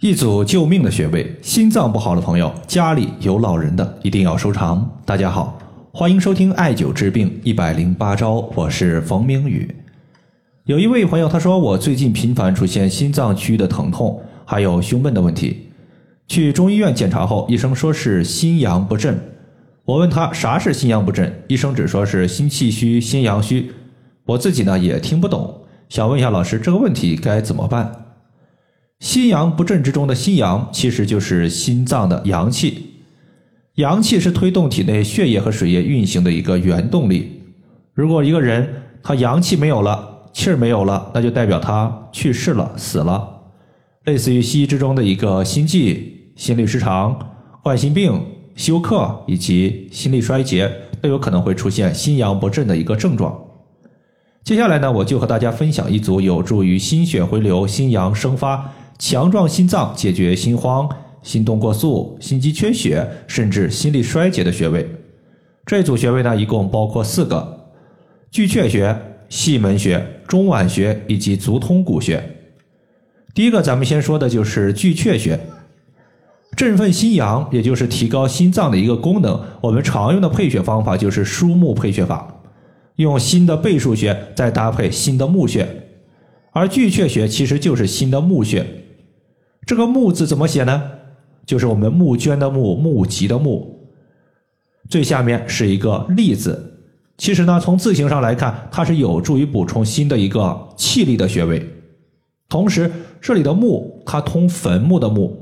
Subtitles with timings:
[0.00, 4.88] 一组救命的穴位，心脏不好的朋友，家里有老人的一定要收藏。
[5.04, 5.58] 大家好，
[5.90, 9.68] 欢迎收听艾灸治病一百零八招，我是冯明宇。
[10.66, 15.66] 有一位朋友他说，我最近频繁出现心脏区域的疼痛，还有胸闷的问题。
[16.28, 19.18] 去中医院检查后，医生说是心阳不振。
[19.84, 23.72] 我问他啥是心阳不振，医生只说是心气虚、心阳虚。
[24.26, 28.04] 我自己呢也听不懂，想问一下老师，这个问题该怎么办？
[29.00, 32.94] 心阳不振之中的心阳，其实就是心脏的阳气。
[33.76, 37.42] 阳气是推动体内血液和水液运行的一个原动力。
[37.94, 43.36] 如果一个人他阳气没有了，气儿没有了，那就代表他去世了，死了。
[44.04, 47.16] 类似于西医之中的一个心悸、心律失常、
[47.62, 48.20] 冠心病、
[48.56, 50.68] 休克以及心力衰竭，
[51.00, 53.38] 都有可能会出现心阳不振的一个症状。
[54.42, 58.72] 接下来呢，我就和大家分享一组有助于心血回流、心阳生发。
[58.98, 60.88] 强壮心脏，解决心慌、
[61.22, 64.88] 心动过速、心肌缺血，甚至心力衰竭的穴位。
[65.64, 67.70] 这组穴位呢，一共包括四个：
[68.30, 68.96] 巨阙穴、
[69.28, 72.22] 细门穴、中脘穴以及足通骨穴。
[73.34, 75.38] 第一个，咱们先说的就是巨阙穴，
[76.56, 79.40] 振奋心阳，也就是提高心脏的一个功能。
[79.60, 82.40] 我们常用的配穴方法就是枢木配穴法，
[82.96, 85.68] 用心的背腧穴再搭配心的募穴，
[86.50, 88.66] 而巨阙穴其实就是心的募穴。
[89.68, 90.82] 这个木字怎么写呢？
[91.44, 93.86] 就是我们募捐的募，募集的募，
[94.88, 96.80] 最下面是一个立字。
[97.18, 101.62] 其实呢，从字形上来看，它是有助于补充新的一个气力的穴位。
[102.48, 105.36] 同时，这里的墓，它通坟墓的墓，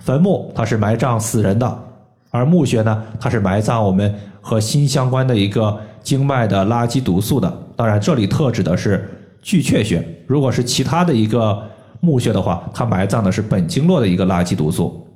[0.00, 1.82] 坟墓它是埋葬死人的，
[2.28, 7.50] 而墓穴呢，它是埋葬我们和心相关的一个经脉的垃圾毒素的。
[7.74, 9.08] 当然，这里特指的是
[9.40, 10.06] 巨阙穴。
[10.26, 11.62] 如果是其他的一个。
[12.00, 15.06] 募穴的话，它埋葬的是本经络的一个垃圾毒素。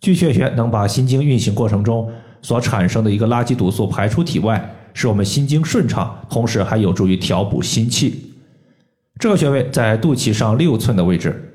[0.00, 2.10] 巨阙穴能把心经运行过程中
[2.42, 8.34] 所产生的一个垃圾毒素排出体外，使我们心经顺畅，同时还有助于调补心气。
[9.18, 11.54] 这个穴位在肚脐上六寸的位置。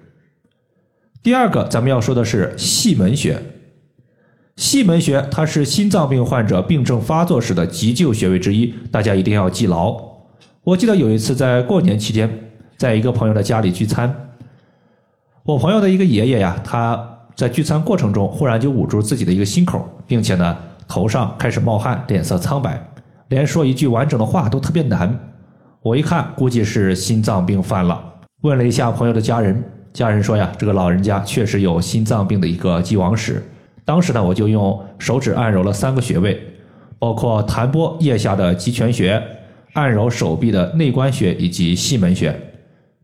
[1.22, 3.38] 第二个，咱们要说的是细门穴。
[4.56, 10.01] 细门穴它是心脏病患者病症发作时的急救穴位之一，大家一定要记牢。
[10.63, 12.29] 我记得有一次在过年期间，
[12.78, 14.26] 在一个朋友的家里聚餐。
[15.47, 17.02] 我朋友的一个爷爷呀，他
[17.34, 20.58] 在聚餐过程中忽然就捂住自己的一个心口，并且呢
[20.90, 22.78] 头上开始冒汗，脸色苍白，
[23.30, 25.18] 连说一句完整的话都特别难。
[25.81, 27.97] 我一看，估计是心脏病犯了。
[28.41, 29.63] 问了一下朋友的家人，
[29.94, 33.41] 家人说呀，这个老人家确实有心脏病的一个既往史。
[33.86, 36.38] 当时呢，我就用手指按揉了三个穴位，
[37.00, 39.24] 包括弹拨腋下的极泉穴，
[39.75, 42.38] 按揉手臂的内关穴以及细门穴。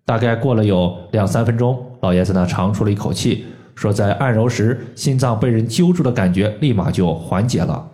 [0.03, 1.82] 大概过了有两三分钟。
[2.03, 7.90] 老爷子呢长出了一口气，说：“在按揉时，心脏被人揪住的感觉立马就缓解了，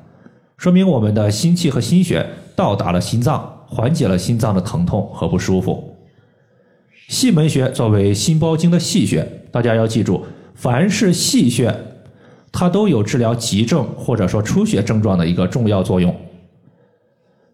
[0.57, 5.95] 说明我们的心气和心血到达了心脏，缓解了心脏的疼痛和不舒服。”
[7.07, 9.21] 细门穴作为心包经的细穴，
[9.51, 11.71] 大家要记住，凡是细穴，
[12.51, 16.15] 它都有治疗急症或者说出血症状的一个重要作用。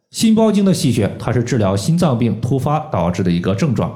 [0.09, 3.93] 心包经的细穴，它是治疗心脏病突发导致的一个症状。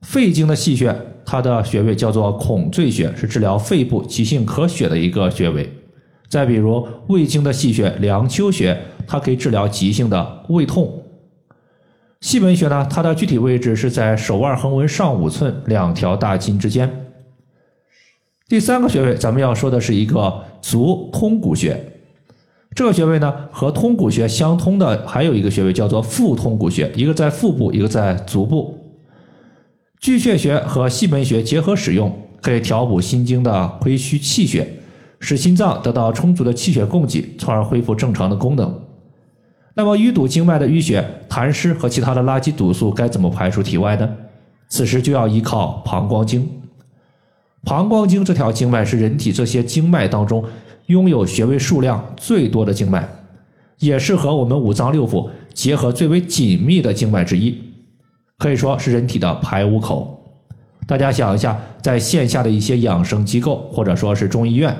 [0.00, 0.96] 肺经的细穴。
[1.26, 5.68] 它的穴位叫做孔最穴，是治疗肺部急性咳血的一个穴位。
[6.28, 11.02] 再比如胃经的细穴梁丘穴，它可以治疗急性的胃痛。
[12.20, 17.12] 细门穴呢，它的具体位置是在手腕横纹上五寸两条大筋之间。
[18.48, 21.92] 第三个穴位，咱们要说的是一个足通骨穴。
[22.74, 28.75] 这个穴位呢，和通骨穴相通的还有一个穴位叫做腹通骨穴，一个在腹部，一个在足部。
[29.98, 34.78] 巨阙穴和细门穴结合使用，可以调补心经的亏虚气血，
[35.18, 38.82] 使心脏得到充足的气血供给，从而恢复正常的功能。
[39.74, 44.08] 那么淤堵经脉的淤血、痰湿和其他的垃圾毒素该怎么排出体外呢？
[44.68, 46.48] 此时就要依靠膀胱经。
[47.64, 50.44] 膀胱经这条经脉是人体这些经脉当中
[50.86, 53.08] 拥有穴位数量最多的经脉，
[53.80, 57.60] 也是和我们五脏六腑结合最为紧密的经脉之一。
[58.38, 60.12] 可以说是人体的排污口。
[60.86, 64.76] 大家想一下，在线下的一些养生机构，或者说是中医院，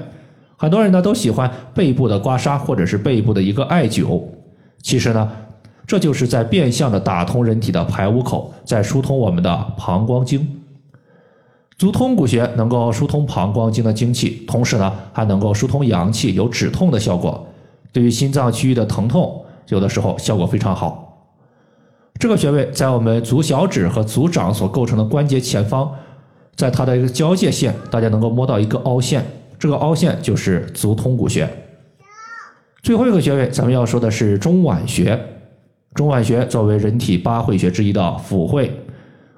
[0.56, 4.22] 很多人呢都喜欢背部的刮痧，或者是背部的一个艾灸。
[4.82, 5.30] 其实呢，
[5.86, 10.46] 这就是在变相的打通人体的排污口，在疏通我们的膀胱经。
[11.76, 17.46] 足通骨穴能够疏通膀胱经的精气，同时呢还能够疏通阳气，有止痛的效果。
[17.92, 21.05] 对于心脏区域的疼痛，有的时候效果非常好。
[22.18, 25.90] 这个穴位在我们足小指和足掌所构成的关节前方，
[26.54, 29.24] 在它的一个交界线，大家能够摸到一个凹陷，
[29.58, 31.48] 这个凹陷就是足通骨穴。
[32.82, 35.18] 最后一个穴位，咱们要说的是中脘穴。
[35.94, 38.70] 中脘穴作为人体八会穴之一的府会，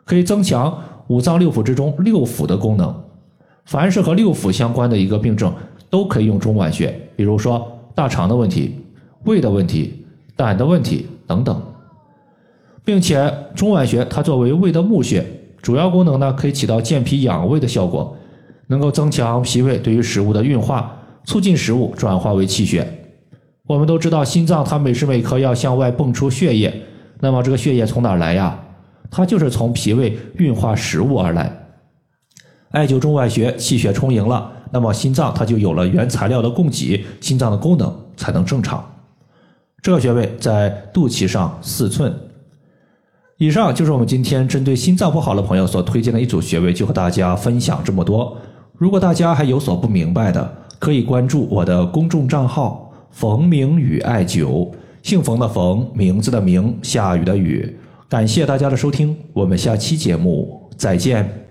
[0.05, 0.77] 可以增强
[1.07, 2.95] 五脏六腑之中六腑的功能。
[3.65, 5.53] 凡是和六腑相关的一个病症，
[5.91, 8.77] 都可以用中脘穴，比如说大肠的问题、
[9.25, 10.05] 胃的问题、
[10.37, 11.61] 胆的问题等等。
[12.89, 15.23] 并且中脘穴它作为胃的募穴，
[15.61, 18.17] 主要功能呢可以起到健脾养胃的效果，
[18.69, 20.91] 能够增强脾胃对于食物的运化，
[21.25, 23.11] 促进食物转化为气血。
[23.67, 26.83] 我们都知道，心脏它每时每刻要向外泵出血液，
[27.21, 28.59] 那么这个血液从哪来呀？
[29.11, 31.53] 它就是从脾胃运化食物而来。
[32.71, 38.83] 艾灸中脘穴，气血充盈了，那么心脏它就有了原材料的供给，心脏的功能才能正常。
[39.83, 42.11] 这个穴位在肚脐上四寸。
[43.39, 48.37] 以上就是我们今天针对心脏不好的朋友所推荐的一组穴位，就和大家分享这么多。
[48.77, 52.85] 如果大家还有所不明白的，可以关注我的公众账号。
[53.11, 54.69] 冯明宇艾灸，
[55.03, 57.77] 姓冯的冯，名字的名，下雨的雨。
[58.09, 61.47] 感谢大家的收听，我们下期节目再见。